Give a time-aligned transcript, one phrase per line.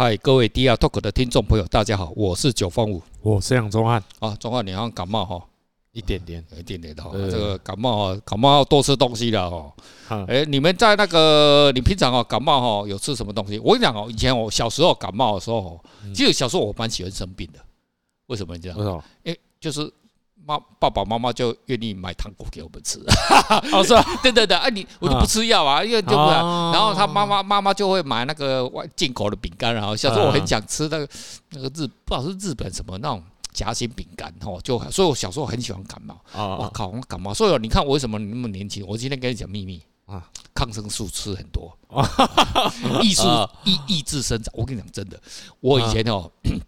[0.00, 4.00] 嗨，各位 DR Talk 的听众朋友，大家好，我是九方五，我是杨宗汉。
[4.20, 5.44] 啊，宗汉，你好像感冒哈？
[5.90, 7.10] 一点点，一点点的哈。
[7.12, 9.72] 这个感冒啊，感冒要多吃东西了哈。
[10.10, 13.58] 嗯、哎，你们在那个，你平常哦感冒哈有吃什么东西？
[13.58, 17.58] 我跟你讲哦，以前我小时候感冒的时候，其实小时候我蛮喜欢生病的。
[18.28, 18.76] 为什么你知道？
[18.76, 19.04] 为什么？
[19.24, 19.92] 哎，就是。
[20.48, 22.98] 妈，爸爸妈妈就愿意买糖果给我们吃。
[23.70, 26.42] 哦，是 啊，对对对，哎，你我就不吃药啊，因为就不然。
[26.72, 31.08] 然后他妈妈妈妈就会买那个外进口的饼干，然后小时候我很想吃那个
[31.50, 33.22] 那个日，不知道是日本什么那种
[33.52, 36.18] 夹心饼干哦，就所以我小时候很喜欢感冒。
[36.32, 38.82] 我靠，我感冒，所以你看我为什么那么年轻？
[38.86, 40.24] 我今天跟你讲秘密啊，
[40.54, 41.76] 抗生素吃很多，
[43.02, 43.22] 抑制
[43.64, 44.50] 抑抑制生长。
[44.56, 45.20] 我跟你讲真的，
[45.60, 46.30] 我以前哦。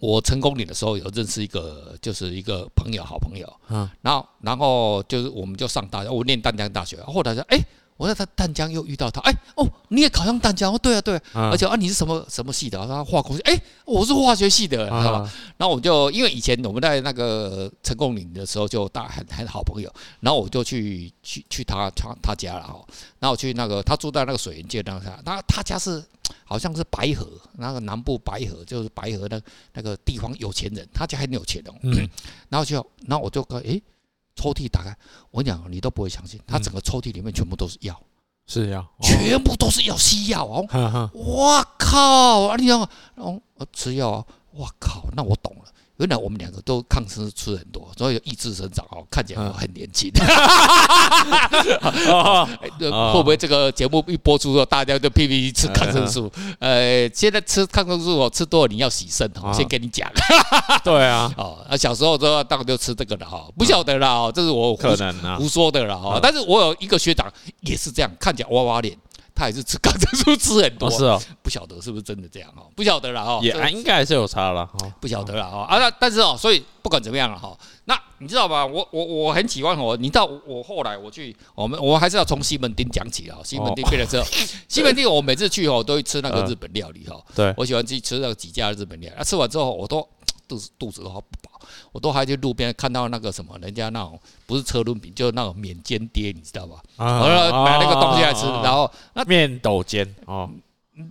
[0.00, 3.46] 我成功岭的时候有认识一个，就是一个朋友，好朋友。
[3.68, 6.96] 嗯，然后，然后就是我们就上大学，我念淡江大学。
[7.02, 7.58] 后来说，哎，
[8.00, 10.72] 我在他淡江又遇到他，哎，哦，你也考上淡江？
[10.72, 11.50] 哦，对啊，对啊。
[11.52, 12.78] 而且啊，你是什么什么系的？
[12.86, 13.42] 他化工系。
[13.42, 15.32] 哎，我是化学系的，知道吧？
[15.58, 22.82] 然后我就因为以前我们在那个成功岭的时候就大很很好朋友，然后我就去去去他他他家了哈。
[23.18, 26.02] 然后我去那个他住在那个水源街那他他他家是。
[26.44, 29.40] 好像是白河，那个南部白河就是白河那
[29.72, 31.72] 那个地方有钱人，他家很有钱哦。
[31.82, 32.08] 嗯，
[32.48, 33.80] 然后就，然后我就说，诶，
[34.40, 34.96] 抽屉打开，
[35.30, 38.00] 我跟你讲，你都不会相信，他整个抽屉里面全部都是药，
[38.46, 40.66] 是药，全部都是药，西药哦。
[41.12, 42.46] 我靠！
[42.46, 42.88] 啊，你知道吗？
[43.16, 43.38] 哦，
[43.70, 45.04] 吃药啊，我靠！
[45.14, 45.64] 那我懂了。
[46.00, 50.10] 原来我们两个都抗生素吃很多，所以抑制生长哦，看起来很年轻。
[52.80, 56.32] 会不会这个节目一播出大家就拼命吃抗生素？
[56.58, 60.10] 呃，现在吃抗生素哦，吃多了你要洗肾哦，先跟你讲。
[60.82, 64.82] 对啊，哦，小时候都当然就吃这个了哈，不晓得啦哦，这是我胡
[65.38, 66.18] 胡说的了哈。
[66.22, 68.96] 但是我有一个学长也是这样，看起来娃娃脸。
[69.40, 74.68] 他也是吃抗生素吃很多，是哦，不晓得是不是真的这样哦，不晓得了哈，也应该还是有差了，
[75.00, 77.56] 不晓得了哈啊，那但是哦，所以不管怎么样了哈，
[77.86, 78.66] 那你知道吧？
[78.66, 84.26] 我我我很喜欢我，你知道我后来我去，我们我还是要从西门町讲起啊，西门町变了之后，
[84.68, 90.06] 西门町我每次去哦都会吃那个日本料理哈，对，我喜欢去吃那个几家日本料理，啊，吃完之后我都
[90.46, 91.24] 肚子肚子都。
[91.92, 96.80] 我都还去路边看到那个什么，人家那种不是车轮饼，就是那种免煎爹，你知道吧？
[96.96, 100.50] 啊买那个东西来吃，然后那面斗煎哦，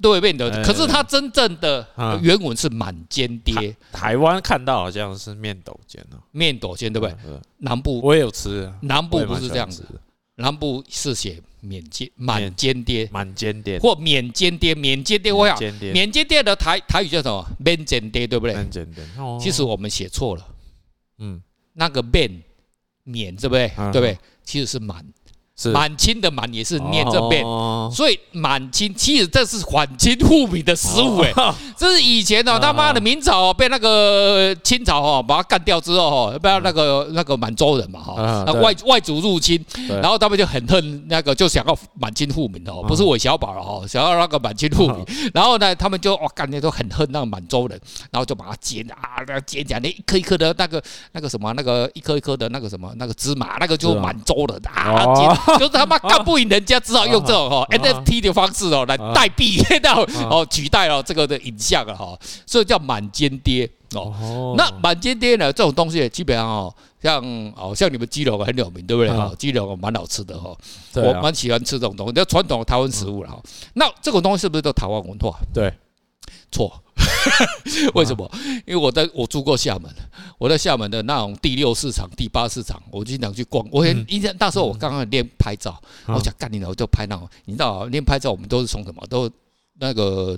[0.02, 0.50] 对，面斗。
[0.64, 1.86] 可是它真正的
[2.22, 3.76] 原文是满煎爹。
[3.92, 7.16] 台湾看到好像是面斗煎哦，面斗煎对不对？
[7.58, 9.84] 南部我也有吃，南部不是这样子，
[10.36, 15.60] 南部是写免煎满煎爹，满煎爹或免煎爹，免煎爹我想
[15.94, 17.46] 免煎爹的台台语叫什么？
[17.58, 18.54] 免煎爹对不对？
[18.54, 19.04] 免煎爹。
[19.42, 20.46] 其实我们写错了。
[21.20, 21.42] 嗯，
[21.74, 22.44] 那个免
[23.04, 23.68] 免对不对？
[23.92, 24.18] 对不对？
[24.44, 25.06] 其实是满。
[25.74, 27.44] 满清的满也是念这边，
[27.92, 31.34] 所以满清其实这是反清复明的食物哎，
[31.76, 47.80] 这是以前哦，他妈的明朝被那个清朝哈把它干掉之后哈，不要那个那个满洲人嘛哈，那外外族入侵，然后他们就很恨那个，就想要满清复明哦，不是韦小宝了哈，想要那个满清复明，然后呢，他们就哦感觉都很恨那个满洲人，
[48.12, 50.82] 然后就把它剪啊，那剪剪那一颗一颗的那个
[51.12, 55.30] 那个什么那个一颗一颗的那个什么那个芝麻，那个就满洲人啊剪。
[55.58, 64.54] 就是他妈干不赢人家，只好用这种哈 NFT 的方式哦来代币，到哦取代了这个的影像了哈，所以叫满煎爹哦。
[64.58, 67.24] 那满煎爹呢，这种东西基本上哦，像
[67.56, 69.32] 哦像你们基隆很有名，对不对哈？
[69.38, 70.56] 基隆蛮好吃的哈，
[70.96, 73.42] 我蛮喜欢吃这种东西，叫传统的台湾食物了哈。
[73.74, 75.38] 那这种东西是不是都台湾文化？
[75.54, 75.74] 对，
[76.52, 76.84] 错。
[77.96, 78.30] 为什么？
[78.66, 79.94] 因为我在我住过厦门，
[80.38, 83.66] 我在厦门的那种第六市场、第八市场，我经常去逛。
[83.72, 87.28] 我很印象，那时候我刚刚练拍照，我想干你了，我就拍那种。
[87.46, 89.06] 你知道，练拍照我们都是从什么？
[89.08, 89.30] 都
[89.80, 90.38] 那个。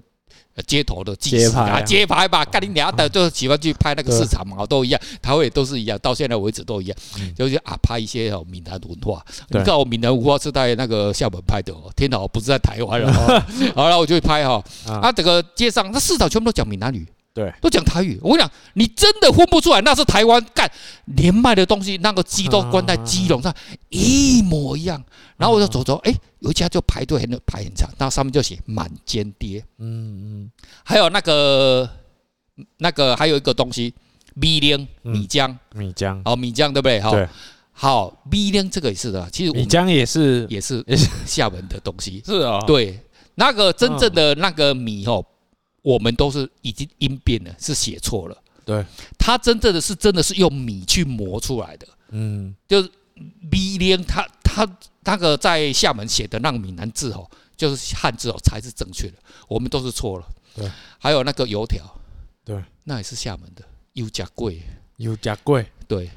[0.68, 6.98] 街头的街拍啊，街拍吧，干你娘的，就喜欢去拍那个市场嘛，都一样，台湾也都是一样，到现在为止都一样，
[7.36, 9.24] 就是啊，拍一些哦闽南文化。
[9.50, 13.12] 你看我闽南文化是在那个厦门拍的哦，天哪，不是在台湾了。
[13.76, 17.08] 好了，我就去拍哈，啊，整个街上那市场全部都讲闽南语。
[17.34, 18.20] 对，都讲台语。
[18.22, 20.70] 我跟你讲，你真的分不出来，那是台湾干
[21.06, 23.56] 连卖的东西，那个鸡都关在鸡笼上，
[23.88, 25.02] 一模一样。
[25.38, 29.66] 然后我就走走，哎，有一家就排队很排很长，那上面就写满煎爹。
[29.80, 30.52] 嗯嗯。
[30.84, 31.90] 还有那个
[32.78, 33.94] 那个还有一个东西，
[34.36, 37.00] 米浆米浆米浆哦米浆对不对？
[37.00, 37.10] 哈。
[37.12, 37.28] 对。
[37.72, 40.84] 好，米浆这个也是的，其实米浆也是也是
[41.26, 42.22] 厦门的东西。
[42.28, 42.60] 是啊。
[42.68, 43.00] 对，
[43.36, 45.26] 那个真正的那个米哦。
[45.84, 48.38] 我们都是已经音变了，是写错了。
[48.64, 48.86] 对，
[49.18, 51.88] 它真正的是真的是用米去磨出来的。
[52.10, 52.92] 嗯，就是
[53.52, 54.24] 米连他
[54.54, 54.68] 他
[55.04, 59.14] 那个在厦门写的那个闽南字哦，就是汉字哦才是正确的，
[59.48, 60.26] 我们都是错了。
[60.56, 60.70] 对，
[61.00, 61.84] 还有那个油条，
[62.44, 63.64] 对，那也是厦门的，
[63.94, 64.62] 油加贵，
[64.98, 66.10] 油加贵，对，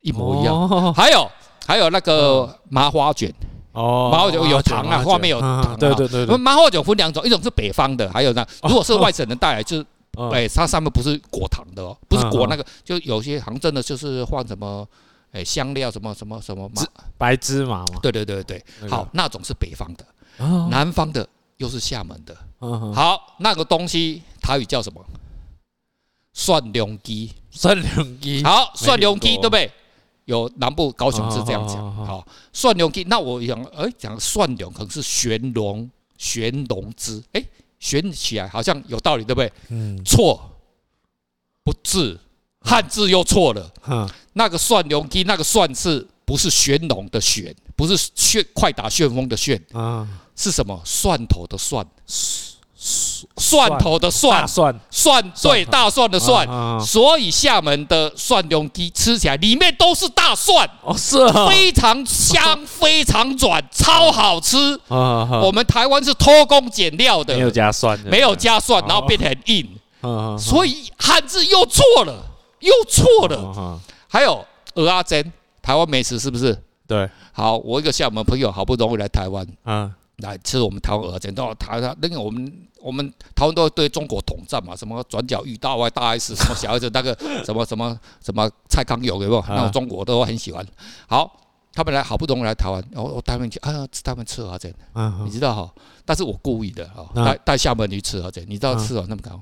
[0.00, 0.92] 一模一样。
[0.94, 1.30] 还有
[1.66, 3.32] 还有那个麻花卷，
[3.72, 5.76] 哦，麻花卷有糖啊，外面有糖。
[5.78, 9.86] 对对对，麻花卷分两种，一种是北方的，还有呢如果是外省人带来，就是
[10.32, 14.88] 哎，它上面不是裹糖的哦，不是裹那个，就有些好像真的就是放什么。
[15.32, 16.82] 哎，香料什么什么什么麻
[17.18, 17.98] 白芝麻嘛？
[18.02, 20.06] 对对对对，好，那种是北方的，
[20.70, 21.26] 南方的
[21.56, 22.36] 又是厦门的。
[22.94, 25.04] 好，那个东西台语叫什么？
[26.34, 28.42] 蒜蓉鸡， 蒜蓉鸡。
[28.44, 29.70] 好，蒜蓉鸡对不对？
[30.26, 32.06] 有南部高雄是这样讲。
[32.06, 37.42] 好，蒜蓉鸡，那我想，哎，讲蒜蓉可能是玄龙玄龙汁，哎，
[37.80, 39.52] 玄起来好像有道理，对不对？
[39.70, 40.50] 嗯，错，
[41.64, 42.20] 不字。
[42.64, 47.54] 汉字又错了，嗯，那个蒜蓉鸡，那个蒜是不是旋龙的旋？
[47.76, 50.06] 不是旋快打旋风的旋啊？
[50.36, 50.80] 是什么？
[50.84, 51.84] 蒜头的蒜，
[53.36, 56.46] 蒜头的蒜，蒜蒜对，大蒜的蒜。
[56.80, 61.18] 所以厦门的蒜蓉鸡吃起来里面都是大蒜哦，是
[61.48, 64.56] 非常香，非常软，超好吃。
[64.88, 69.68] 我们台湾是偷工减料的，没有加蒜，没有加蒜，然后变得很硬，
[70.38, 72.28] 所以汉字又错了。
[72.62, 73.80] 又错了，
[74.12, 74.44] 还有
[74.74, 75.32] 蚵仔煎，
[75.62, 76.54] 台湾美食是不是？
[76.86, 89.42] 对，好，我一个厦门朋友好不容易来台湾，嗯，来吃我们台湾蚵仔煎，到台湾那个我们我们台湾都对中国统战嘛，什么转角遇到外大 S，什么小孩子那个什么什么什么蔡康永有没有？
[89.48, 90.62] 那种中国都很喜欢。
[91.08, 91.34] 好，
[91.72, 94.74] 他们来好不容易来台湾，我我带他们去啊，他们吃蚵仔煎，
[95.24, 95.72] 你知道哈？
[96.04, 99.40] 但是我故意的哈，带带厦门去吃蚵仔煎，你知道吃了那么高？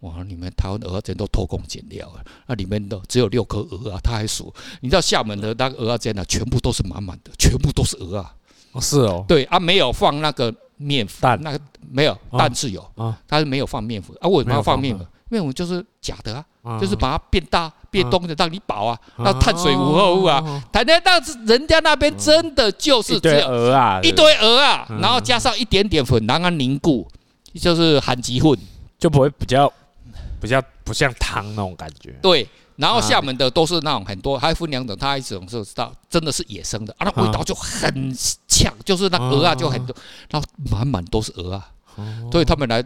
[0.00, 0.22] 哇！
[0.26, 2.20] 你们台湾的蚵仔煎都偷工减料啊！
[2.46, 4.52] 那里面都只有六颗鹅啊，他还数。
[4.80, 8.34] 你知道厦门的那个蚵仔煎呢，全部都是满满的，全部都是鹅啊！
[8.72, 9.24] 哦，是哦。
[9.26, 11.60] 对啊，没有放那个面粉，蛋那个
[11.90, 14.28] 没有，蛋是有啊，它是没有放面粉啊。
[14.28, 15.06] 为什么要放面粉？
[15.28, 20.62] 面粉就是假的啊，就是把它变大变东的，让你饱啊，那碳水化合物啊。
[20.70, 27.08] 台湾那是人家那边真的就是只有鹅啊，一堆鹅啊，然后加上一点点粉，然后凝固，
[27.54, 28.56] 就是含积混，
[28.98, 29.72] 就不会比较。
[30.40, 32.10] 比较不像汤那种感觉。
[32.22, 38.14] 对，然后厦门的都是那种很多，还分两种，它一种是知道真的是野生的，啊，那味道就很
[38.46, 39.96] 呛，就是那鹅啊就很多，
[40.30, 41.70] 然后满满都是鹅啊，
[42.30, 42.84] 所以他们来。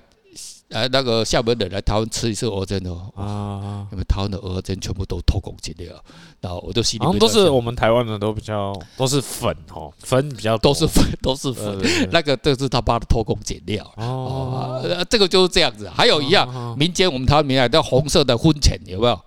[0.71, 5.93] 呃，那个厦门人来台湾吃一次鹅胗哦，啊，因为台湾的鹅胗全部都偷工减料，
[6.41, 11.77] 然后我就心里都是我们台湾人都比较都是粉哦，粉比较都是粉都是粉，
[12.13, 13.85] 那个这是他爸的偷工减料。
[13.97, 14.81] 哦，
[15.11, 15.89] 这个就是这样子。
[15.89, 19.21] 还有一样，民间我们台湾民间叫红色的荤前有没有？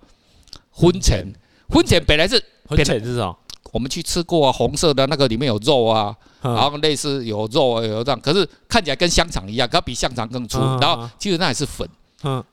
[0.70, 1.30] 荤前，
[1.68, 2.02] 荤前。
[2.04, 3.36] 本来是荤前是什么？
[3.70, 10.58] 我们去吃过啊，红色的那个里面有肉啊，然后类似有肉啊有这样，可是看起来跟香肠一样，可比香肠更粗。
[10.78, 11.88] 然后其实那也是粉，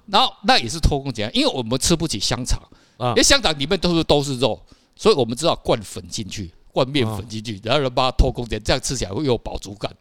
[0.08, 2.62] 然后那也是偷工减料，因为我们吃不起香肠，
[3.10, 4.60] 因为香肠里面都是都是肉，
[4.96, 9.94] 所以我们知道灌粉进去，灌面粉进去，然后把它偷工减料，这样吃起来会有饱足感。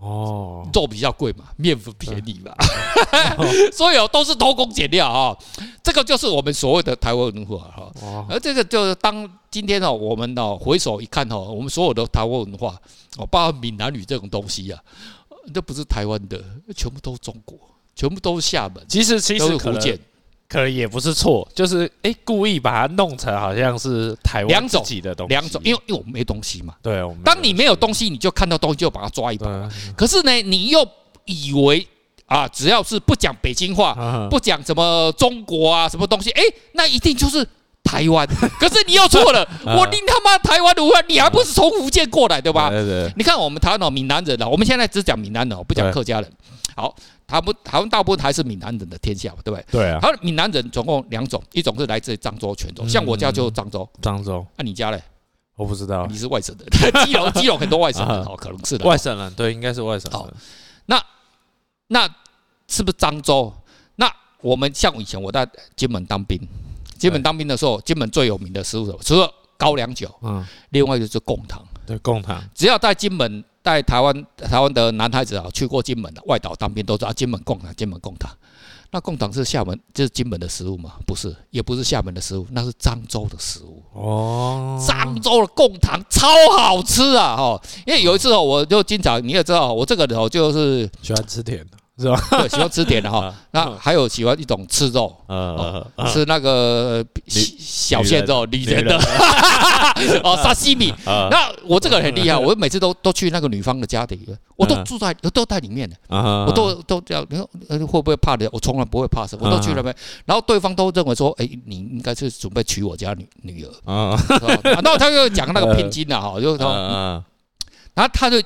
[0.00, 2.52] 哦，肉比较贵嘛，面粉便宜嘛，
[3.72, 5.36] 所以哦都是偷工减料啊，
[5.82, 8.26] 这个就是我们所谓的台湾文化哈。
[8.28, 12.74] 而这个就是当今天哦，我们哦回首一看哦，我们所有的台湾文化
[13.18, 14.80] 哦，包括闽南语这种东西啊，
[15.52, 16.42] 这不是台湾的，
[16.74, 17.58] 全部都是中国，
[17.94, 19.98] 全部都是厦门，其实其实都是福建。
[20.50, 25.32] 可能也不是错，就是哎，故意把它弄成好像是台湾自己的东西。
[25.32, 26.74] 两种，因为因为我们没东西嘛。
[26.82, 29.46] 对，当你没有东西，你就看到东西就把它抓一把。
[29.96, 30.84] 可是呢，你又
[31.24, 31.86] 以为
[32.26, 36.42] 啊，只要是不讲北京话，不讲什么中国啊，什么东西，哎，
[36.72, 37.46] 那一定就是
[37.84, 38.26] 台湾。
[38.58, 42.70] 可是你又错了，我你他妈台湾的话，你还不是从福建过来对吧？
[42.70, 43.12] 对对。
[43.16, 46.28] 你看我们台湾的闽南人啊，我们现在只讲闽南人，不讲客家人。
[46.74, 46.92] 好。
[47.30, 49.64] 他不，台湾大部分还是闽南人的天下嘛，对不对？
[49.70, 49.98] 对啊。
[50.02, 53.88] 他闽南人总共两种，一种是来自漳州、泉州，像我家就是漳州。
[54.02, 54.44] 漳州。
[54.56, 55.00] 那你家嘞？
[55.54, 56.06] 我不知道。
[56.06, 56.66] 你是外省人，
[57.06, 58.84] 基隆，基隆很多外省人哦，可能是的。
[58.84, 60.34] 外省人，对，应该是外省人。
[60.86, 61.02] 那
[61.88, 62.08] 那
[62.66, 63.52] 是不是漳州？
[63.96, 64.10] 那
[64.40, 66.40] 我们像以前我在金门当兵，
[66.98, 71.62] 金门当兵的时候，金门最有名的食物什么除了高粱酒，嗯，另外就是贡糖。
[71.86, 72.42] 对，贡糖。
[72.54, 73.44] 只要在金门。
[73.62, 78.30] 带台湾，台湾的男孩子啊，去过金门的外岛当兵，都知道金门贡糖，金门贡糖。
[78.92, 80.94] 那贡糖是厦门，就是金门的食物吗？
[81.06, 83.80] 不是，也不是厦门的食物，那是漳州的食物。
[83.92, 86.26] 哦，漳州的贡糖超
[86.58, 87.36] 好吃啊！
[87.36, 92.18] 哈，因为有一次哦，我就经常你也知道，我这个人哦，就是喜欢吃甜的，是吧？
[92.30, 93.32] 对，喜欢吃甜的哈。
[93.52, 98.96] 那还有喜欢一种吃肉，呃吃那个小鲜肉，女人的。
[100.24, 100.92] 哦，沙西米。
[101.04, 104.26] 那我这个很厉害，我每次都都去那个女方的家里，
[104.56, 107.26] 我都住在都在里面的，我都都这样。
[107.28, 108.48] 你说会不会怕的？
[108.52, 109.94] 我从来不会怕什么，我都去那边。
[110.24, 113.92] 然后对方都认为说，哎，你应该是准备娶我家女女儿。
[113.92, 114.16] 啊。
[114.62, 116.66] 然后他又讲那个聘金的，哈，就说，
[117.94, 118.40] 然后他就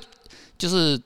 [0.57, 0.99] 就是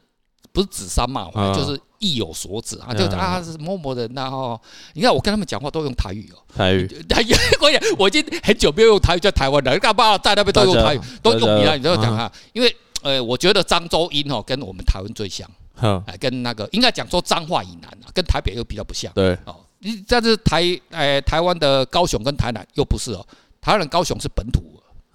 [0.59, 1.79] 不是指桑骂槐，就是。
[2.01, 4.57] 意有所指啊，就啊是某某人然后
[4.93, 15.45] 你看我跟他们讲话都用台语哦，台语，台语， 我讲我已经很久没有用台语在台湾了，干嘛在那边都用台语，都用闽南语，都讲啊，因为呃，我觉得漳州音哦跟我们台湾最像，
[16.05, 19.37] 哎，跟那个应该讲说彰化以南啊，跟台北又比较不像，对。
[19.43, 23.27] 哦，你但是台哎台湾的高雄跟台南又不是哦，
[23.59, 24.63] 台湾人高雄是本土，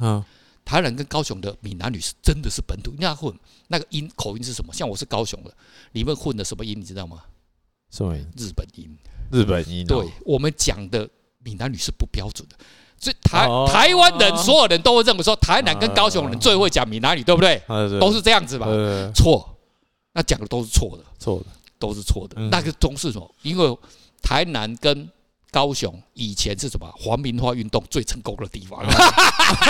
[0.00, 0.22] 嗯，
[0.64, 3.32] 台南跟高雄的闽南语是真的是本土，那混
[3.68, 4.72] 那个音口音是什么？
[4.72, 5.54] 像我是高雄的。
[5.92, 7.22] 你们混的什么音，你知道吗？
[7.90, 8.26] 什么音？
[8.36, 8.96] 日本音。
[9.30, 9.86] 日本音。
[9.86, 11.08] 对，我们讲的
[11.42, 12.56] 闽南语是不标准的，
[12.98, 17.62] 所以台台湾人所有人都会认为说，台南跟高雄人最会讲闽南语，对不对？
[18.00, 18.66] 都是这样子吧？
[19.14, 19.56] 错，
[20.12, 21.46] 那讲的都是错的，错的
[21.78, 22.40] 都是错的。
[22.48, 23.34] 那个都是什么？
[23.42, 23.78] 因为
[24.22, 25.08] 台南跟
[25.54, 26.92] 高雄以前是什么？
[26.98, 28.82] 皇民化运动最成功的地方，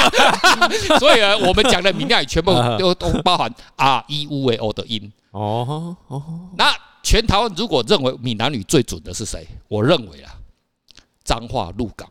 [0.98, 5.12] 所以呢，我们讲的闽南语全部都都包含 R E U E O 的音。
[5.32, 6.22] 哦哦，
[6.56, 6.72] 那
[7.02, 9.46] 全台湾如果认为闽南语最准的是谁？
[9.68, 10.32] 我认为啊，
[11.22, 12.10] 彰化鹿港，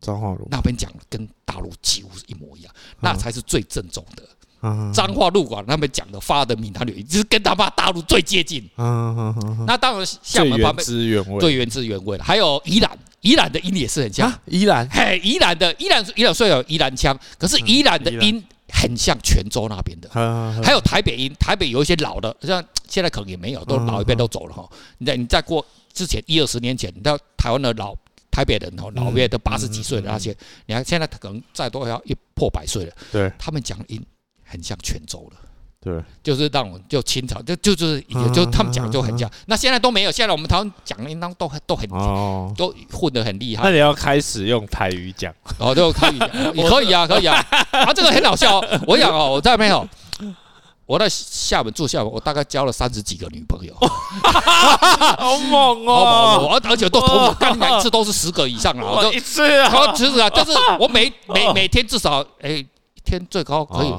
[0.00, 4.24] 彰化鹿那边讲跟大陆几乎是一模一样，那才是最正宗的。
[4.92, 8.68] 彰化鹿港那边讲的发的闽南语，就是跟他妈大陆最接近。
[8.76, 12.24] 那当然厦门旁边最原汁原味，最原汁原味了。
[12.24, 14.32] 还有宜兰，宜兰的音也是很像。
[14.44, 18.44] 宜兰，嘿，宜兰的宜兰，宜兰虽然有宜兰腔，可是宜兰的音。
[18.74, 20.08] 很像泉州那边的，
[20.64, 24.66] 还有台北音，台北有一些老的，像现在可能也没有，都老一辈都走了哈。
[24.96, 27.94] 你在你再过之前一二十年前，你知道台湾的老
[28.30, 32.94] 台北人哦，老一辈都八十几岁的那些，你看现在可能再多要一破百岁了。
[33.12, 34.02] 对，他们讲音
[34.42, 35.36] 很像泉州的。
[35.84, 41.88] 对，就是让我就清朝就就就是也就他们讲就很像，那现在都没有，现在我们台湾讲应当都都很
[42.56, 43.64] 都混得很厉害。
[43.64, 47.44] 那你要开始用台语讲，哦，就台语讲，也 可以啊，可以啊。
[47.72, 48.80] 啊，这个很好笑哦。
[48.86, 49.84] 我讲哦，我在没有，
[50.86, 53.74] 我在厦门住厦门，我大概交了三十几个女朋友，
[55.18, 62.66] 好猛哦，而而且都同我干一次都是十个以上了， 我一次啊，其实啊，就是我每每 每天至少哎一
[63.04, 63.92] 天最高可以。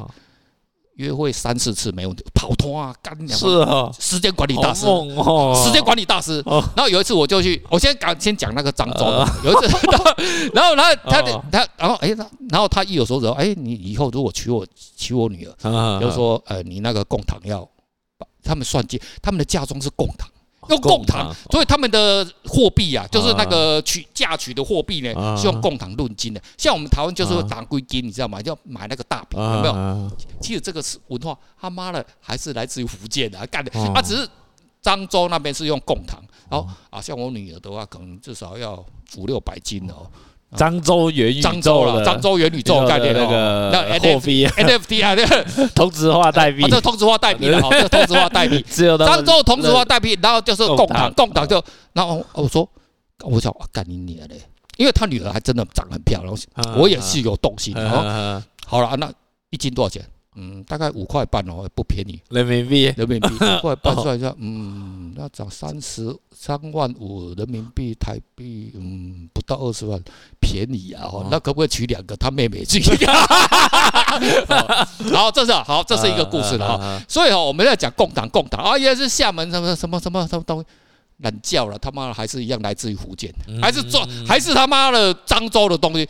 [0.95, 4.85] 约会三四次没问题，跑脱啊，干两是啊，时间管理大师，
[5.63, 6.43] 时间管理大师。
[6.45, 9.05] 然后有一次我就去，我先讲先讲那个漳州。
[9.43, 9.77] 有一次，
[10.53, 11.21] 然后然后他
[11.51, 12.15] 他然后哎，
[12.49, 17.67] 然后他一有时候说，哎，你以后如果娶我娶我女儿，就说呃，你那个贡糖要，
[18.43, 20.29] 他们算计，他们的嫁妆是贡糖。
[20.69, 26.41] 用贡糖，所以他们的货币啊，就是那个取嫁娶的货币呢，是用贡糖论斤的。
[26.57, 28.39] 像我们台湾就是打归金，你知道吗？
[28.45, 30.11] 要买那个大饼，有没有？
[30.41, 33.71] 其实这个是文化，他妈的还是来自于福建的干的。
[33.93, 34.27] 他只是
[34.83, 38.85] 漳州那边是用贡糖，然后啊，像我女儿的话，可能至少要
[39.17, 40.05] 五六百斤哦。
[40.55, 51.47] 漳州元宇宙，漳州了，漳州元宇宙概念那个那货币 NFT 啊， 那个同质化代币，这同质化代币的哈，这同质化代币， 漳州同质化代币，然后就是共党，共党。
[51.47, 52.67] 就，然后我说，
[53.23, 54.41] 我想干你娘嘞，
[54.77, 56.35] 因为他女儿还真的长得很漂亮，
[56.77, 57.75] 我也是有动心，
[58.65, 59.11] 好了，那
[59.49, 60.03] 一斤多少钱？
[60.35, 62.19] 嗯，大概五块半哦，不便宜。
[62.29, 70.01] 人民币，人民币 五块半算一下，嗯，那涨三十三万五人民币，台币，嗯，不到二十万，
[70.39, 71.03] 便宜啊！
[71.11, 72.15] 哦，那可不可以娶两个？
[72.17, 72.79] 他妹妹去。
[75.11, 77.01] 然后这是好，这是一个故事了哈。
[77.07, 80.65] 所以哈，我们在讲共党，共党啊，也是厦门什么什么什么什么东西。
[81.17, 86.05] 懒叫了，他妈的还是一样来自于福建，还是做还是他妈的漳州的东西。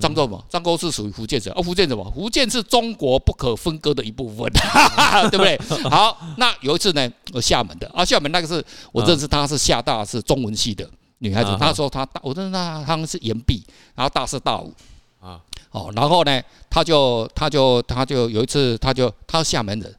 [0.00, 2.10] 漳州嘛，漳州是属于福建省，哦福建什么？
[2.14, 4.50] 福建是中国不可分割的一部分，
[5.30, 5.58] 对不对？
[5.88, 7.88] 好，那有一次呢，我厦门的。
[7.94, 10.88] 啊，厦门那个是我认识，她是厦大是中文系的
[11.18, 13.62] 女孩子，她说她大，我认识她，她是岩壁，
[13.94, 14.74] 然后大四大五。
[15.20, 15.40] 啊，
[15.70, 19.94] 哦，然后呢，她就她就她就有一次，她就她是厦门人，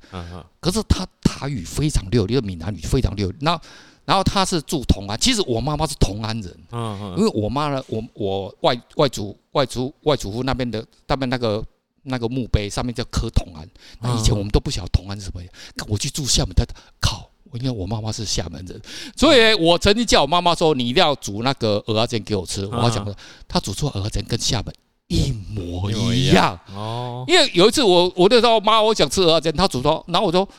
[0.60, 3.60] 可是她台语非常溜，因为闽南语非常溜，那。
[4.10, 6.52] 然后他是住同安，其实我妈妈是同安人，
[7.16, 11.64] 因为我妈呢，我我外外祖外祖外祖父那边的，他们那个
[12.02, 13.70] 那个墓碑上面叫刻同安，
[14.02, 15.44] 那以前我们都不晓得同安是什么，
[15.88, 16.66] 我去住厦门，他
[17.00, 18.82] 靠，因为我妈妈是厦门人，
[19.16, 23.16] 所以我曾经叫我妈妈说，你一定要煮那个蚵仔煎给我吃，我要讲的，
[23.48, 24.74] 他煮出蚵仔煎跟厦门
[25.08, 26.60] 一模一样。
[26.74, 30.50] 哦，因为有一次我我就说妈，我想吃蚵仔煎，她煮说，然后我说。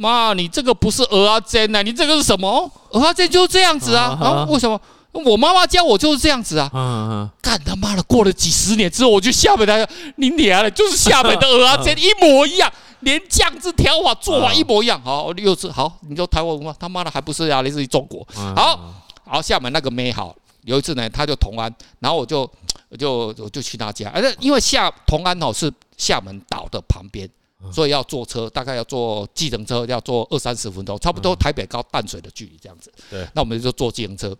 [0.00, 2.70] 妈，你这个不是蚵仔煎呐，你这个是什么？
[2.90, 4.16] 蚵仔煎就是这样子啊。
[4.18, 4.80] 然后为什么？
[5.12, 7.30] 我妈妈教我就是这样子啊。
[7.42, 14.98] 干他妈的，过了几十年之后，我去厦门来，你娘的，就是厦门的蚵仔煎一模一样，连酱汁调法做法一模一样。
[15.02, 17.60] 好，又是好，你说台湾文化，他妈的还不是啊？
[17.60, 18.26] 来自于中国。
[18.56, 18.94] 好，
[19.26, 20.34] 好，厦门那个妹好。
[20.64, 22.48] 有一次呢，他就同安，然后我就
[22.90, 27.28] 我就我就去他家，而且因为厦同安哦是厦门岛的旁边，
[27.72, 32.92] 所以要坐车，大概要坐计程车，要坐二三十分钟，差不多台北到淡水的距离这样子。
[33.10, 34.36] 对，那我们就坐计程车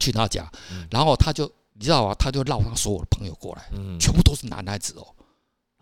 [0.00, 0.50] 去他家，
[0.90, 2.14] 然后他就你知道啊？
[2.18, 3.68] 他就绕他所有的朋友过来，
[3.98, 5.06] 全部都是男孩子哦，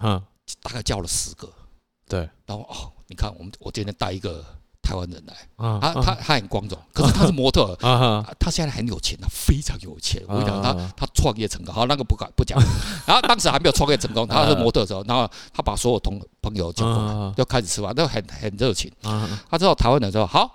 [0.01, 0.23] 嗯，
[0.63, 1.53] 大概叫了十个，
[2.09, 4.45] 对，然后哦，你看我们我今天带一个。
[4.83, 5.35] 台湾人来，
[5.81, 7.77] 他他他很光荣，可是他是模特，
[8.41, 10.21] 他现在很有钱，他非常有钱。
[10.27, 12.59] 我跟你讲，他他创业成功，好，那个不敢不讲。
[13.07, 18.91] 然后当时还没有创业成功，他是模特的时候，然后他把所有同朋友叫过来，就开始吃饭，都很很热情。
[19.49, 20.51] 他知道台湾人说好，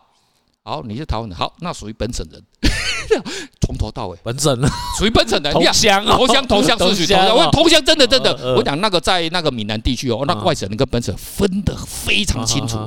[0.63, 2.43] 好，你是台湾人，好，那属于本省人，
[3.61, 4.17] 从头到尾。
[4.23, 4.59] 本省。
[4.59, 6.05] 人，属于本省人，同乡。
[6.05, 12.77] 同乡同乡是属于同乡，同乡真的真的，我讲那个在那个闽南地区哦，那外省人跟本省分得非常清楚。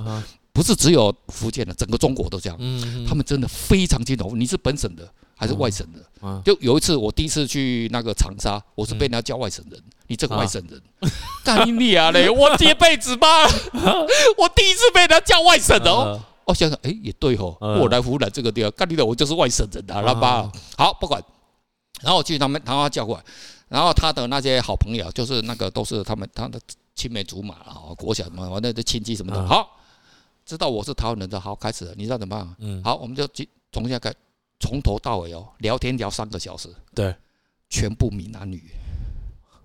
[0.58, 2.56] 不是只有福建的，整个中国都这样。
[2.58, 6.42] 嗯，他们真的非常清楚，你是本省的还是外省的。
[6.44, 9.80] 就有一次，我第一次去那个长沙，我是被人家叫外省人。
[10.08, 10.82] 你这个外省人，
[11.44, 12.26] 干你啊嘞！
[12.34, 13.28] 我这辈子吧，
[14.36, 16.20] 我第一次被人家叫外省的哦。
[16.44, 20.50] 我想想，哎，也对哦，我来湖南这个地方，干你的，我就是外省人啊，他妈。
[20.76, 21.22] 好，不管。
[22.00, 23.22] 然后我去他们，他叫过来，
[23.68, 26.58] 然后他的那些好朋友，就是那个都是他们他的
[26.96, 29.46] 青梅竹马啊，国小嘛，反正的亲戚什么的。
[29.46, 29.76] 好。
[30.48, 32.56] 知道我是台湾人的，好，开始了，你知道怎么办？
[32.60, 33.28] 嗯，好，我们就
[33.70, 34.10] 从现在开，
[34.58, 37.14] 从头到尾哦，聊天聊三个小时，对，
[37.68, 38.70] 全部闽南语，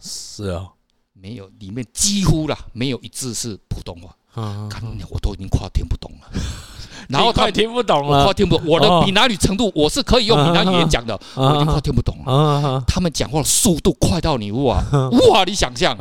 [0.02, 0.68] 是啊，
[1.14, 4.70] 没有，里面几乎啦，没有一字是普通话，嗯，
[5.10, 6.28] 我都已经快听不懂了，
[7.08, 14.84] 然后他也听不懂了，快听不懂，我的闽南语程度，我是可以用闽南语言讲的，我已经快听不懂了，他们讲话的速度快到你哇
[15.32, 15.98] 哇，你想象，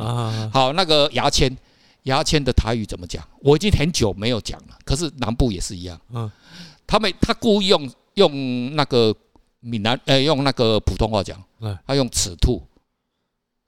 [0.50, 1.56] 好，那个牙签。
[2.04, 3.26] 牙签的台语怎么讲？
[3.40, 4.78] 我已经很久没有讲了。
[4.84, 6.00] 可是南部也是一样。
[6.12, 6.30] 嗯，
[6.86, 9.14] 他们他故意用用那个
[9.60, 11.42] 闽南呃用那个普通话讲。
[11.86, 12.60] 他用尺兔。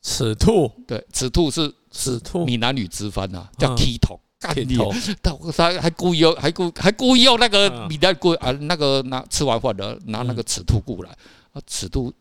[0.02, 0.70] 尺兔。
[0.86, 2.44] 对，尺兔是尺兔。
[2.44, 4.18] 闽南语直翻呐，叫剃头。
[4.40, 4.76] 干你！
[5.22, 11.10] 他他还故意用还故还故意用那个闽南故啊那个拿吃完饭的拿那个尺兔过来。
[11.52, 12.12] 啊，尺兔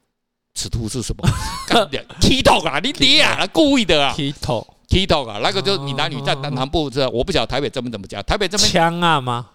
[0.53, 1.27] 尺兔是什么？
[1.67, 1.99] 干你！
[2.21, 2.79] 剃头啊！
[2.79, 3.45] 你爹啊！
[3.47, 4.13] 故意的啊！
[4.15, 4.65] 剃头。
[4.93, 8.21] TikTok 啊，那个就是闽南语在南南部这，我不晓得台北这边怎么讲。
[8.23, 9.47] 台北这边枪啊吗？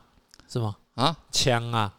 [0.51, 0.75] 是吗？
[0.97, 1.93] 啊，枪啊，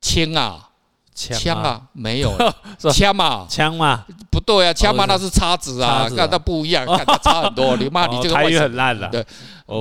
[0.00, 0.68] 枪啊，
[1.12, 2.32] 枪啊，没有。
[2.92, 7.76] 枪嘛，枪嘛，不对啊，枪嘛那是叉子啊，那那不一样，那差很多。
[7.76, 9.26] 你妈，你这个台语很烂了，对，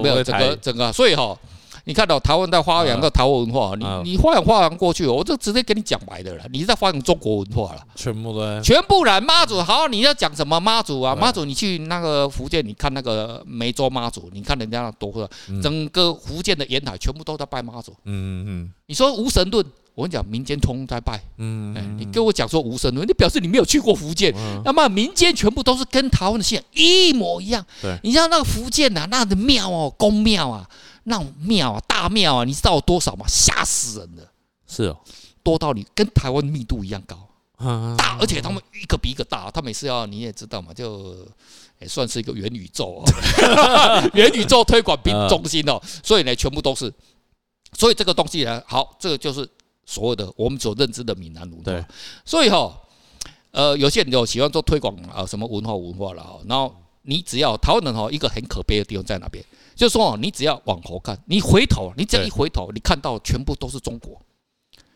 [0.02, 1.38] 没有整个整个，所以哈。
[1.86, 11.14] 你看到台湾在发扬个台湾文化，你你发扬发扬过去，我就直接跟你讲白的了，你在发扬中国文化了，全部都全部人妈祖，好，你要讲什么妈祖啊？
[11.14, 15.28] 妈祖，你去那个福建，你看那个梅州妈祖，你看人家多会，
[15.62, 17.92] 整个福建的沿海全部都在拜妈祖。
[18.06, 21.22] 嗯嗯，你说无神论，我跟你讲，民间通通在拜。
[21.38, 24.34] 嗯嗯，你跟我讲说无神论，你表示你没有去过福建。
[24.64, 27.66] 那么民间全部都是跟台湾的信仰一模一样。
[27.82, 30.66] 对，你像那个福建呐，那的庙哦，宫庙啊。
[31.04, 33.26] 那种庙啊，大庙啊，你知道有多少吗？
[33.28, 34.32] 吓死人了！
[34.68, 34.98] 是哦，
[35.44, 37.28] 多到你跟台湾密度一样高，
[37.98, 39.52] 大，而且他们一个比一个大。
[39.52, 41.28] 他每次要你也知道嘛，就
[41.80, 43.04] 也算是一个元宇宙哦，
[44.16, 45.80] 元宇宙推广兵中心哦。
[46.04, 46.92] 所以呢，全部都是。
[47.74, 49.48] 所以这个东西呢，好，这个就是
[49.86, 51.64] 所有的我们所认知的闽南文化。
[51.66, 51.84] 对。
[52.24, 52.74] 所以哈，
[53.52, 56.40] 呃，有些人就喜欢做推广啊，什么文化文化了哈。
[56.48, 59.44] 然后你只要台湾人哈，一个很可悲的地方在哪边？
[59.76, 64.22] 就是说，你只要往后看，你回头，你只要一回头，你看到全部都是中国。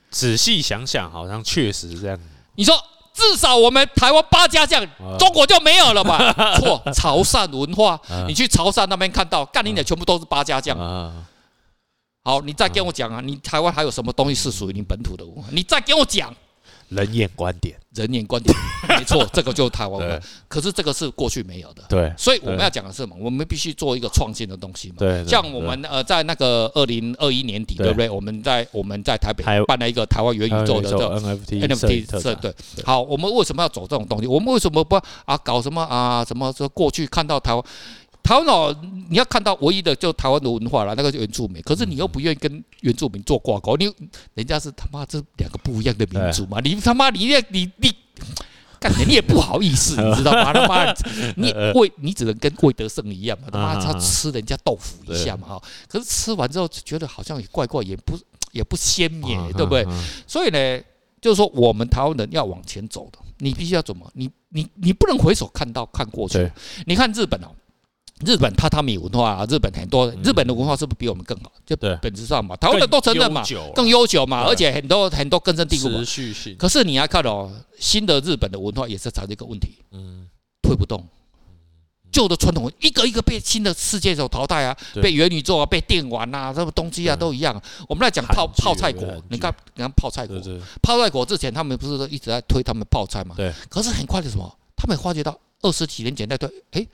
[0.09, 2.19] 仔细想想，好像确实是这样。
[2.55, 2.75] 你说，
[3.13, 4.85] 至少我们台湾八家将，
[5.17, 6.33] 中国就没有了吧？
[6.59, 10.77] 错，潮汕文化，你去潮汕那边看到，干你的全部都是八家将。
[12.23, 15.43] 好，你再跟我讲啊，你台湾还有什么东西是属于你本土的文化？
[15.51, 16.33] 你再跟我讲。
[16.89, 18.55] 人眼观点，人眼观点，
[18.97, 20.27] 没错，这个就是台湾文化。
[20.47, 22.13] 可是这个是过去没有的，对。
[22.17, 23.15] 所以我们要讲的是什么？
[23.19, 24.95] 我们必须做一个创新的东西嘛。
[24.99, 25.25] 对。
[25.25, 28.09] 像我们呃，在那个二零二一年底，对不对？
[28.09, 32.53] 我们在我们在台北办了一个台湾元宇宙的这 NFT NFT 对。
[32.85, 34.27] 好，我们为什么要走这种东西？
[34.27, 34.95] 我们为什么不
[35.25, 37.63] 啊搞什么啊什么说过去看到台湾？
[38.27, 38.75] 台湾哦，
[39.09, 41.61] 你要看到唯一的就台湾的文化了，那个就原住民。
[41.61, 43.89] 可是你又不愿意跟原住民做挂钩，你
[44.33, 46.59] 人家是他妈这两个不一样的民族嘛？
[46.59, 47.89] 你他妈你你你
[48.81, 50.51] 干你也不好意思， 你知道吗？
[50.51, 50.93] 他妈，
[51.37, 55.63] 你 魏你只能跟魏德胜一样嘛，他妈他吃人家豆腐一下嘛哈。
[55.87, 58.19] 可是吃完之后就觉得好像也怪怪，也不
[58.51, 59.87] 也不鲜美，对不对？
[60.27, 60.81] 所以呢，
[61.21, 64.05] 就是说我们台湾人要往前走的，你必须要怎么？
[64.15, 66.51] 你你你不能回首看到看过去。
[66.85, 67.47] 你看日本哦。
[68.25, 71.51] 日本榻榻米文化啊，日本很多，日本的文化是不是比我们更好？
[71.65, 73.43] 就本质上嘛，台湾的都承认嘛，
[73.75, 75.99] 更悠久嘛，而且很多很多根深蒂固嘛。
[75.99, 76.55] 持续性。
[76.57, 80.27] 可是你要看哦，新的日本的文化也是产生一个问题，嗯，
[80.61, 81.05] 推不动。
[82.09, 87.61] 旧的传统一个一个被新的世界所淘汰啊，被元宇宙啊，被电玩啊，什么东西啊都一样。
[87.87, 90.41] 我们来讲泡泡菜国，你看，你看泡菜国，
[90.81, 93.35] 泡菜国之前他们不是一直在推他们泡菜嘛？
[93.35, 93.53] 对。
[93.69, 94.57] 可是很快的什么？
[94.75, 96.87] 他们发觉到二十几年前在推，哎。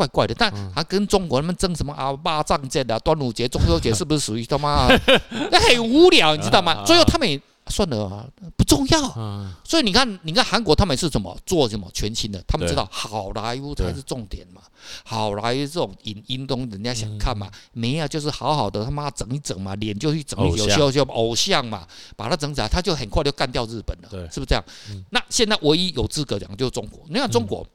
[0.00, 2.10] 怪怪的，但还跟中国他们争什么啊？
[2.14, 4.88] 八仗节啊， 端午节、中秋节是不是属于他妈？
[5.52, 6.82] 那很无聊，你知道吗？
[6.86, 9.00] 最后他们也算了啊，不重要。
[9.62, 12.42] 所以你看，你看韩国他们是怎么做什么全新的？
[12.48, 14.62] 他们知道好莱坞才是重点嘛。
[15.04, 21.86] 好莱坞这种影音东人家想看嘛，没啊，就是好好的他妈整一整嘛，脸就去整一整修修偶像嘛，
[22.16, 24.64] 把它整起来，他就很快就干掉日本了，是不是这样？
[25.10, 27.02] 那现在唯一有资格讲就是中国。
[27.08, 27.66] 你看中国。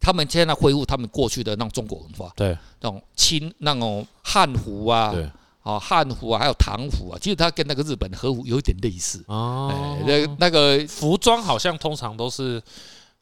[0.00, 5.30] 他们现在恢复他们过去的那种中国文化，对，那种清那种汉服啊，对，
[5.62, 9.98] 啊汉服啊，还有唐服啊，其实它跟那个日本的和服有点类似哦。
[10.06, 12.62] 那那个服装好像通常都是。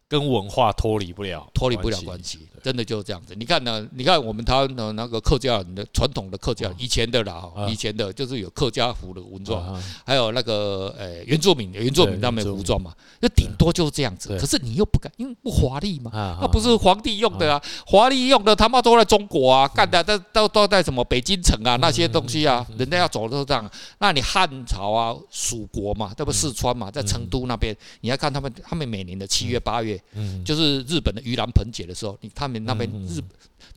[0.08, 3.34] 跟文化脱离不了，脱离不了关系，真的就是这样子。
[3.36, 3.86] 你看呢？
[3.92, 14.28] 你看我们台湾的那个客家人的传统的客家，以前的啦，以前的就是有客家服的文装，还有那个呃原住民原住民他们服装嘛，那顶多就是这样子。
[14.38, 23.70] 可是你又不敢，因为不华丽嘛，那不是皇帝用的啊，华丽用的他妈都在中国啊，干的都都都在什么北京城啊那些东西啊，人家要走的都是这样。
[23.98, 26.32] 那你汉朝啊，蜀国嘛，对不？
[26.32, 30.00] 四川嘛，在成都那边，你要看他们，他们每年的七月八月。
[30.14, 33.20] 嗯，就是日本的盂兰盆节的时候，你他们那边日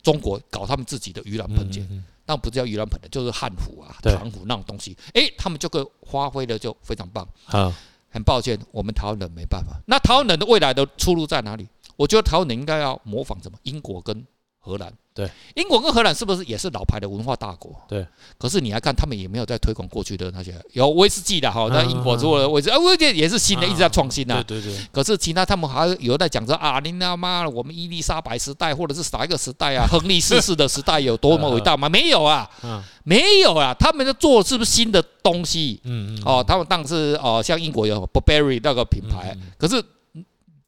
[0.03, 1.83] 中国搞他们自己的盂兰盆节，
[2.27, 7.27] 那不是叫盂兰盆的，就是汉服啊、唐服那种东西，哎，他们这个发挥的就非常棒。
[7.45, 7.73] 好，
[8.09, 9.79] 很抱歉，我们台湾人没办法。
[9.87, 11.67] 那台湾人的未来的出路在哪里？
[11.95, 13.57] 我觉得台湾人应该要模仿什么？
[13.63, 14.25] 英国跟
[14.65, 14.91] 荷兰。
[15.13, 17.73] 对，英国跟荷兰是不是也是老牌的文化大国？
[17.87, 18.05] 对，
[18.37, 24.43] 可是你来看，他们也没有在推广过去的那些有威士忌的哈，那英国做的威士啊，威士忌也是新的，一直在创新的。
[24.43, 24.85] 对对对。
[24.91, 31.87] 可是其他他们还有在讲说啊，你他妈的，我们伊丽莎白时代或者是哪一个时代啊， 亨利四世的时代有多么伟大吗？
[31.87, 32.49] 没有啊，
[33.05, 35.79] 没有啊，他们在做是不是新的东西？
[35.85, 36.23] 嗯嗯。
[36.25, 39.81] 哦，他们当时哦，像英国有 Burberry 那个品牌，可是。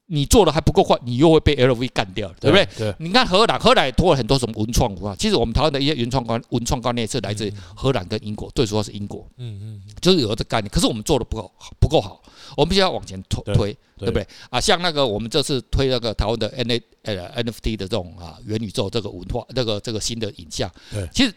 [0.09, 2.65] 你做的还不够快，你又会被 LV 干掉，对不对？
[2.77, 2.95] 对。
[2.97, 5.15] 你看荷兰，荷兰也拖了很多什么文创文化。
[5.15, 9.27] 其实我们台湾的一些原创观、文创观念是来自荷兰跟英国，最主要是英国。
[9.37, 9.81] 嗯嗯。
[10.01, 12.21] 就是有这概念，可是我们做的不够不够好，
[12.55, 14.25] 我们必须要往前推推，对不对？
[14.49, 21.33] 啊，像那个我们这次推那个台湾的 N A 呃 NFT 的这种啊元宇宙这个文化，这个这个新的影像，对，其实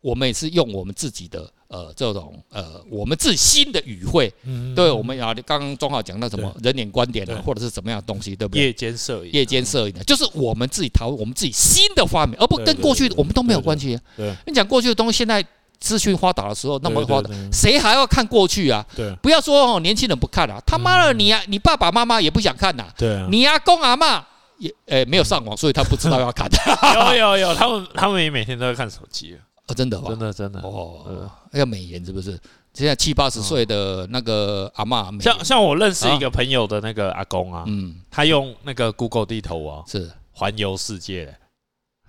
[0.00, 1.52] 我们也是用我们自己的。
[1.68, 8.64] 呃，这种呃，我们自新的语汇，嗯，对，我们啊，刚刚钟浩讲到什么人脸观点啊，或者是什么样的东西，对不对？
[8.64, 13.98] 夜间摄影，夜间摄影的，就是我们自己讨论我们自己新的发明，而不跟过去我们都没有关系。
[14.16, 15.44] 对，你讲过去的东西，现在
[15.78, 18.82] 资讯发达的时候那么发达，谁还要看过去啊？
[18.96, 22.86] 对，不要说哦，年轻人不看啊，他妈的，你啊，你爸爸妈妈也不想看呐。
[22.96, 24.24] 对，你阿公阿妈
[24.56, 26.48] 也诶没有上网，所以他不知道要看。
[27.12, 29.36] 有有有，他们他们也每天都在看手机。
[29.68, 30.60] 哦，真的，真的，真的。
[30.60, 32.38] 哦，要美颜是不是？
[32.74, 40.10] 现在七八十岁的那个阿嬷，像像我认识一个朋友的那个阿公啊，嗯，他用那个 Google 地图啊，是。
[40.32, 41.36] 环游世界。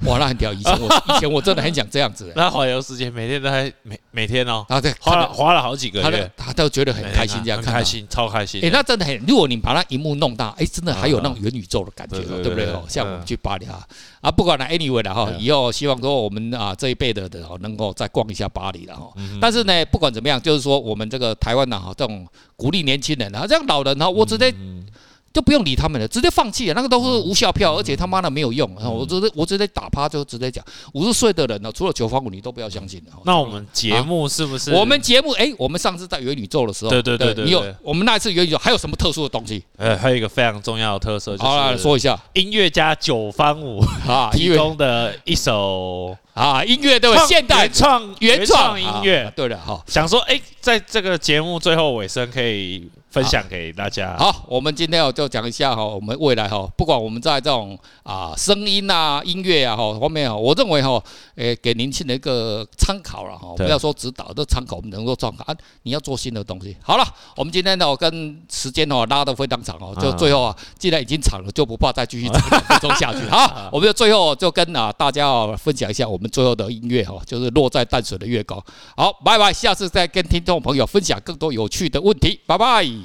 [0.06, 0.54] 哇，那很屌！
[0.54, 2.32] 以前我以前我真的很想这样子。
[2.36, 8.62] 那环游世界每天都还每每天哦，他在花了花了好几个月，他都觉得很开心，这样开心，超开心。
[8.64, 12.68] 哎，那真的很，如果你把那荧幕弄大，哎，真的还有那种元宇宙的感觉，对不对？
[12.68, 13.86] 哦，像我们去巴黎啊，
[14.22, 19.12] 啊，不管了，anyway 了哈，以后希望说我们啊这一辈的的能够再逛一下巴黎了哈。
[19.42, 24.54] 但是呢，不管怎么样，就是说我们这个台湾呢哈，这种鼓励年轻人啊，这样老人哈，我直接。
[25.34, 28.70] 就不用理他们了，直接放弃了，那个都是无效票，而且他妈的没有用。
[28.84, 30.64] 我直接我直接打趴，就直接讲，
[30.94, 33.02] 五十岁的人呢，除了九方五，你都不要相信。
[33.26, 34.72] 那我们节目是不是？
[34.72, 39.64] 我们节目哎，我们上次在元宇宙的时候，对对对对，你有我们那一次元宇宙还有什么特殊的东西？
[39.78, 47.26] 呃，还有一个非常重要的特色，好来说一下，音乐家九方五啊 提供的一首啊音乐对吧？
[47.28, 49.84] 现代原创原创音乐，对的哈。
[49.88, 50.40] 想说哎。
[50.62, 52.86] 在这个节目最后尾声可以。
[53.10, 54.16] 分享给大家。
[54.18, 61.04] 好，我们今天哦就讲一下哈，我们未来哈，不管我们在这种啊声音啊音乐啊哈方面啊，我认为哈，
[61.36, 65.56] 诶给年轻人一个参考了哈，不要说指导，都参考，我们能够参考啊。
[65.84, 66.78] 你要做新的东西。
[66.82, 73.20] 好了，我们今天呢跟时间哦拉得非常长哦，就最后啊，既然已经长了，就不怕再继续长两分钟下去。
[73.30, 78.64] 好，我们就最后就跟啊大家哦分享一下我们最后的音乐哈，就是落在淡水的月光。
[78.96, 82.40] 好，拜拜，下次再跟听众朋友分享更多有趣的问题。
[82.46, 83.00] 拜拜。